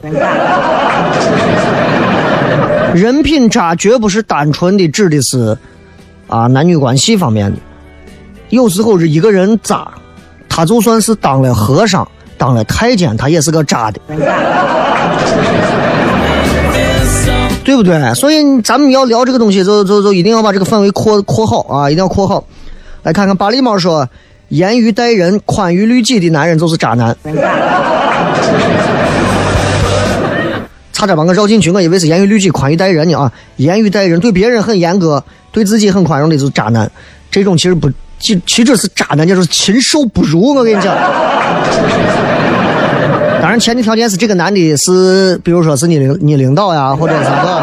[2.97, 5.57] 人品渣绝不是单纯的指的是
[6.27, 7.59] 啊男女关系方面的，
[8.49, 9.87] 有时候是一个人渣，
[10.49, 14.01] 他就算是当了和尚、当了太监，他也是个渣的，
[17.63, 18.15] 对不对？
[18.15, 22.45] 所以咱们要聊这个东西，就就就一定要把这个范围扩扩好啊，一定要扩好。
[23.03, 24.09] 来看看巴里猫说。
[24.49, 27.17] 严于待人、宽于律己的男人就是渣男。
[30.97, 33.31] 差点把我绕进去，我以为是严于律己、宽于待人呢啊！
[33.57, 35.23] 严于待人，对别人很严格，
[35.53, 36.91] 对自己很宽容的就是渣男。
[37.31, 37.87] 这种其实不，
[38.19, 40.55] 其其实是渣男，就是禽兽不如。
[40.55, 40.97] 我跟你讲。
[43.43, 47.63] 当然，前提条件是这个男的是，比如说是你领你领导呀，或者是个。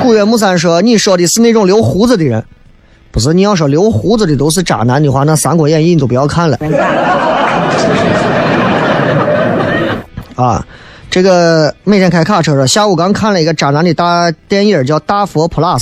[0.00, 2.42] 古月木三说：“你说的是那种留胡子的人。”
[3.12, 6.58] 不是你要说留胡子的都是渣男的话，那《三国演义》你都不要看了。
[10.34, 10.66] 啊，
[11.14, 15.78] 这个每天开卡车说，下午刚看了一个渣男的大电影，叫《大佛 Plus》。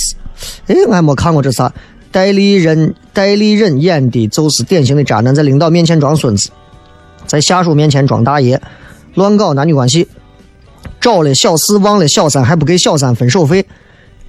[0.66, 1.72] 哎，我还没看过这啥。
[2.10, 6.50] 戴立忍，戴立忍演的就是典型的渣男，在领导面前装孙子，
[7.26, 8.60] 在下属面前装大爷，
[9.14, 10.06] 乱搞男女关系，
[11.00, 13.64] 找了小四忘了小三，还不给小三分手费，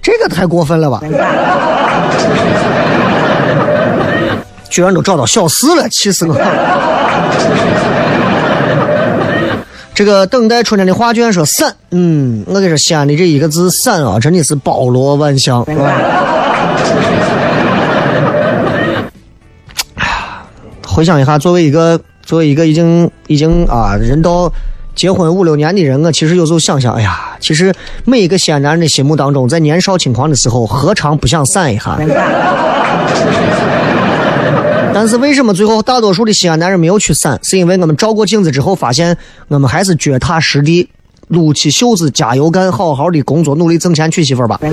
[0.00, 1.02] 这个太过分了吧？
[4.70, 8.03] 居然都找到小四了，气死我了！
[9.94, 15.62] 这个等待春天的画卷说散，嗯，我跟你说，西安的这一个字散啊，真的是包罗万象。
[15.62, 15.82] 哎呀，
[20.84, 24.52] 回想一下，作为一个作为一个已经已经啊人到
[24.96, 27.72] 结婚五六年的人，我其实有时候想想，哎呀，其实
[28.04, 31.96] 每一个西安男人的心目当中，在年少轻狂的时候，何尝不想散一下？
[34.94, 37.36] 但是为什么最后大多数的西安男人没有去散？
[37.42, 39.16] 是因为我们照过镜子之后发现，
[39.48, 40.88] 我们还是脚踏实地，
[41.26, 44.70] 撸起袖子加油干，好好的工作，努力挣钱娶媳妇吧，对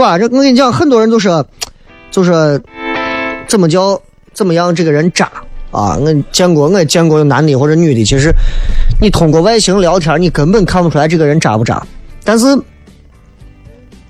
[0.00, 0.18] 吧？
[0.18, 1.46] 这我跟你讲，很多人都说，
[2.10, 2.60] 就是
[3.46, 4.02] 怎么叫
[4.34, 5.30] 怎么样这个人渣
[5.70, 5.96] 啊？
[5.98, 8.32] 我见过，我见过有男的或者女的，其实
[9.00, 11.80] 你通过外形聊天，你根本看不出来这个人渣不渣，
[12.24, 12.46] 但是。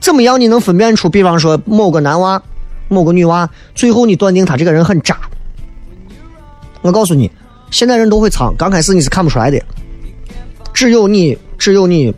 [0.00, 1.08] 怎么样你能分辨出？
[1.08, 2.42] 比方说某个男娃、
[2.88, 5.16] 某个女娃，最后你断定他这个人很渣。
[6.80, 7.30] 我告诉你，
[7.70, 9.62] 现在人都会藏，刚开始你是看不出来的。
[10.72, 12.14] 只有你，只有你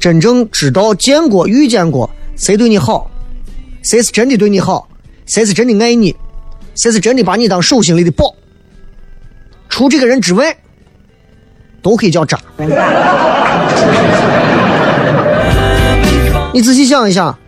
[0.00, 3.08] 真正知道、见过、遇见过谁对你好，
[3.82, 4.88] 谁是真的对你好，
[5.26, 6.16] 谁是真的爱你，
[6.74, 8.34] 谁是真的把你当手心里的宝。
[9.68, 10.56] 除这个人之外，
[11.80, 12.36] 都可以叫渣。
[16.52, 17.38] 你仔细想一想，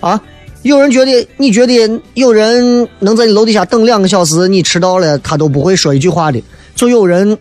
[0.00, 0.18] 啊，
[0.62, 6.42] 有人觉得你觉得有人能在你楼底下等两个小时，你迟到了他都不会说一句话的，
[6.74, 7.36] 就有人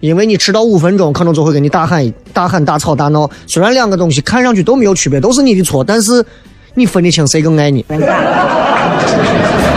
[0.00, 3.28] 因为你迟到五分钟，可能就会跟你大喊大喊大吵大闹。
[3.46, 6.24] 虽然两个东西看上去都没有区别，都是你的错，但是
[6.74, 7.84] 你分得清谁更爱你。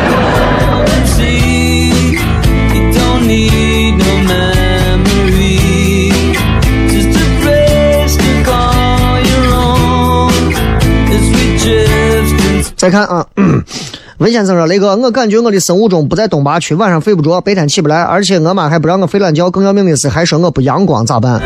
[12.79, 13.27] 再看啊，
[14.19, 19.51] 文先生说：“雷哥，我感觉我的生物钟不在东八区，晚上睡不着，白天起不来，而且我妈还不让我睡懒觉。
[19.51, 21.41] 更要命的是，还说我不阳光，咋办？”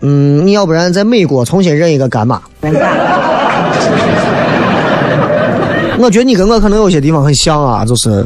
[0.00, 2.42] 嗯，你要不然在美国重新认一个干妈。
[5.98, 8.22] 我觉得你跟我可能有些地方很像啊，就是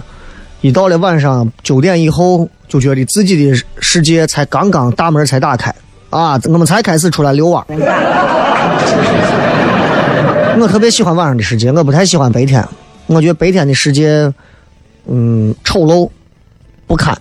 [0.61, 5.73] 一到了晚上九点以后，就觉得自己的世界才刚刚大门才打开
[6.11, 7.65] 啊，我们才开始出来遛弯。
[10.59, 12.67] 我特别喜欢晚上的世界，我不太喜欢白天。
[13.07, 14.33] 我觉得白天的世界，
[15.07, 16.09] 嗯，丑陋
[16.87, 17.17] 不堪。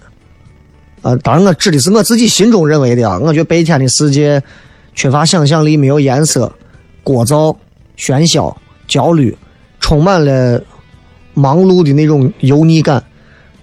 [1.01, 3.17] 啊，当然我指的是我自己心中认为的啊。
[3.19, 4.41] 我觉得白天的世界
[4.93, 6.51] 缺乏想象力，没有颜色，
[7.03, 7.55] 聒噪、
[7.97, 8.55] 喧嚣、
[8.87, 9.37] 焦虑，
[9.79, 10.61] 充满了
[11.33, 13.03] 忙碌的那种油腻感。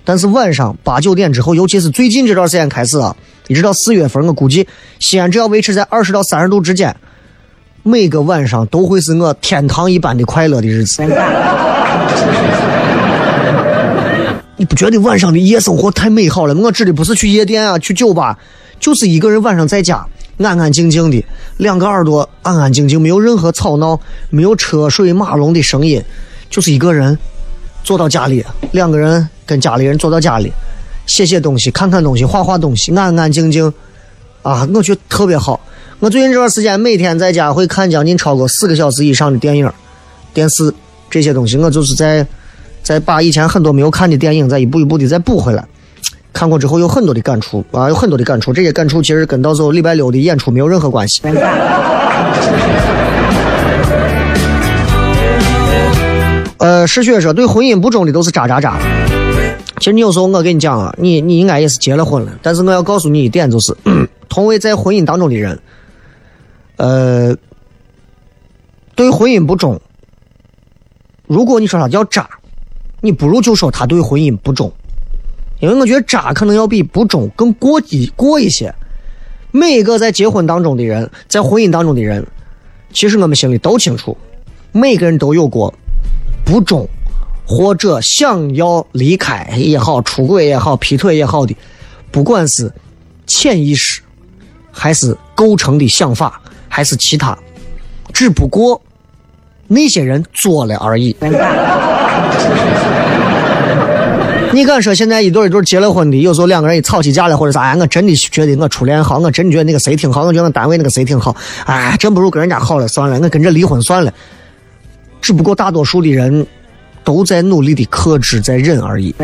[0.05, 3.15] 但是晚上八九点之后，尤其是最近这段时间开始啊，
[3.49, 4.67] 一直到四月份，我估计
[5.01, 6.97] 西安只要维持在二十到三十度之间。
[7.89, 11.05] 每个晚上都会是我天堂一般的快乐的日子。
[14.57, 16.55] 你不觉得晚上的夜生活太美好了？
[16.57, 18.37] 我指的不是去夜店啊，去酒吧，
[18.81, 20.05] 就是一个人晚上在家，
[20.39, 21.25] 安安静静的，
[21.59, 26.03] 两个耳朵安安静静，没有任何吵闹，没有车水马龙的声音，
[26.51, 27.17] 就是一个人
[27.85, 30.53] 坐到家里，两个人跟家里人坐到家里，
[31.07, 33.73] 写写东西，看看东西，画画东西，安安静静，
[34.43, 35.61] 啊，我觉得特别好。
[35.99, 39.71] 我最近这段时间每天在家会看将近超过四个小时以上的电影、
[40.35, 40.71] 电视
[41.09, 42.27] 这些东西，我就是在
[42.83, 45.65] 在把以前很多没有看的电影再一步一步的再补回来。
[46.35, 48.53] 看过之后有很多的感触啊，有很多的感触。
[48.53, 51.23] 这些感触其实跟到时候礼拜六的演出没有任何关系。
[56.59, 58.79] 呃，石雪说对婚姻不忠的都是渣渣渣。
[59.79, 63.75] 其实你有时候我跟你讲啊，你你应该也是结了婚了，但是我要告诉你一点，就是
[64.29, 65.59] 同为在婚姻当中的人，
[66.77, 67.37] 呃，
[68.95, 69.81] 对婚姻不忠。
[71.27, 72.29] 如果你说他叫渣，
[73.01, 74.73] 你不如就说他对婚姻不忠。
[75.61, 78.75] 因为我觉得渣可能要比不忠更过一过一些。
[79.53, 82.27] 每一个在结婚当中的人，在婚姻当中的人，
[82.93, 84.15] 其实我们心里都清楚，
[84.71, 85.73] 每个人都有过
[86.45, 86.87] 不忠
[87.47, 91.57] 或者想要离开也好、出轨也好、劈腿也好的，
[92.11, 92.71] 不管是
[93.27, 94.03] 潜意识，
[94.71, 96.43] 还是构成的想法，
[96.77, 97.35] 还是其他，
[98.13, 98.79] 只不过
[99.67, 101.17] 那些人做了而已。
[104.53, 114.13] 你敢说现在一对一对结了婚的，有时候两个人一吵起架来或者啥呀，我真的觉得我初恋好，我真觉得那个谁挺好，我觉得我单位那个谁挺好，哎，真不如跟人家好了算了，我跟着离婚算了。
[115.23, 116.47] 只不过大多数的人
[117.05, 119.15] 都在努力的克制，在忍而已。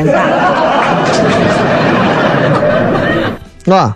[3.67, 3.95] 啊，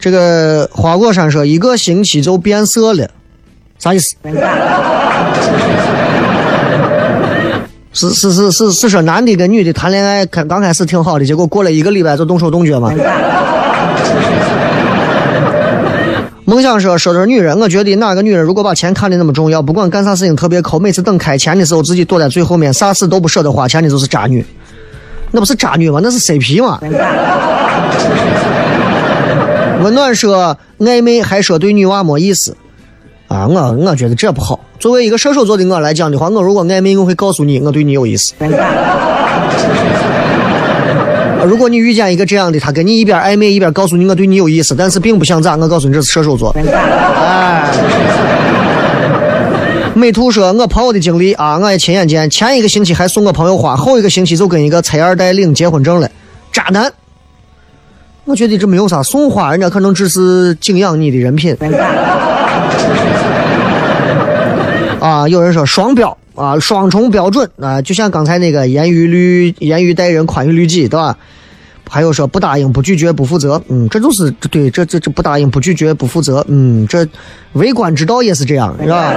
[0.00, 3.06] 这个花果山说一个星期就变色了，
[3.78, 4.16] 啥意思？
[7.92, 12.90] 是是是是是说男的跟女的谈恋爱，开刚开始挺好的，结果过了一个礼拜就动手动脚吗？
[16.46, 24.44] 梦想说说的是女人，我觉得哪个女人如果把钱看得那么重要，不管干啥事情特别抠，每次等开钱的时候自己躲在最后面，啥事都不舍得花钱的，就是渣女。
[25.32, 26.00] 那不是渣女吗？
[26.02, 26.80] 那是 CP 吗？
[29.82, 32.56] 温暖说暧昧还说对女娃没意思。
[33.28, 34.58] 啊，我我觉得这不好。
[34.78, 38.34] 作为一个射手座的我来讲的话，我如果暧昧，我会告诉你我对你有意思。
[41.46, 46.54] 如果你遇见一个这样的，他跟你一边暧昧一边告诉你我对你有意思，但是并不想咋，我告诉你这是射手座。
[46.58, 47.70] 哎，
[49.94, 56.10] 美图说，我朋友的经历啊，我也亲眼见，前一个星期还送我朋友花，后一个星期就跟一个拆二代领结婚证了，
[56.52, 56.92] 渣男。
[58.30, 61.56] 我觉得这没有啥，送花人家可能只是敬仰你的人品。
[65.00, 71.16] 啊，有人说双标啊，双重标准啊，就像刚才那个严于律，严于待人，宽于律己，对吧？
[71.88, 77.04] 还有说不答应、不拒绝、不负责，嗯，这就是对，这这这不答应、不拒绝、不负责，嗯，这
[77.54, 79.12] 为官之道也是这样，是吧？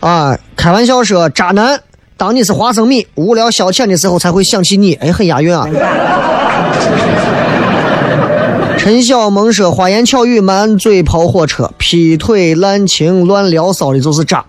[0.00, 1.80] 啊，开玩笑说渣男，
[2.18, 5.68] 当你是花生米，无聊消遣的时候才会想起你，哎，很押韵啊。
[8.78, 14.44] 陈小萌说：“花言巧语、满嘴跑火车、劈腿、滥情、乱聊骚的，就是渣。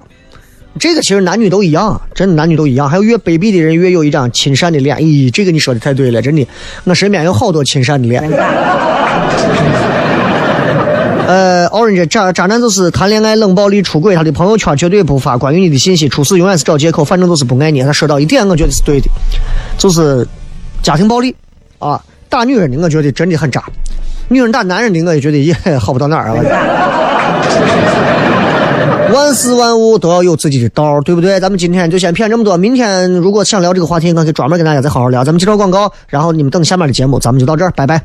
[0.79, 2.87] 这个其实男女都一样，真的男女都一样。
[2.87, 4.95] 还有越卑鄙的人，越有一张亲善的脸。
[4.99, 6.47] 咦，这个你说的太对了，真的。
[6.83, 8.23] 我身边有好多亲善的脸。
[11.27, 17.83] 呃，orange 渣渣男就是谈恋爱冷暴力、出轨，他的朋友圈绝对不发关于你的信息，出事永远是找借口，反正都是不爱你。
[17.83, 19.07] 他说到一点，我觉得是对的，
[19.77, 20.25] 就是
[20.81, 21.35] 家庭暴力
[21.79, 23.61] 啊，打女人的，我觉得真的很渣。”
[24.29, 26.43] 女人打男人的，我也觉得也好不到哪儿啊！
[29.13, 31.39] 万事万物都要有自己的道，对不对？
[31.39, 35.23] 咱们今天就先骗这么多，明天如果想聊这个话题，我可以专门跟大家再好好聊。
[35.23, 38.01] 咱们接着广告，然后你们等下面的节目，咱们就到这儿，拜拜。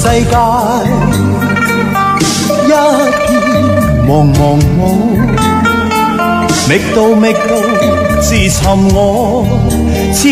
[0.00, 0.14] 世界
[2.66, 3.28] 一片
[4.06, 4.38] 茫茫
[4.78, 4.80] 雾，
[6.68, 7.38] 觅到觅到
[8.20, 8.60] 自寻
[8.94, 9.44] 我，
[10.14, 10.22] 千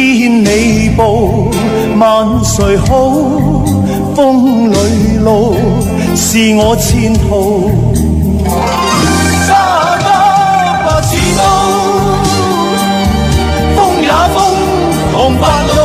[0.45, 1.51] 里步，
[1.99, 2.05] 万
[2.45, 2.87] 岁好？
[4.15, 5.57] 风里路
[6.15, 7.69] 是我前途，
[9.49, 10.09] 沙家
[10.85, 11.43] 不似刀，
[13.75, 14.37] 风也风，
[15.13, 15.76] 浪八路。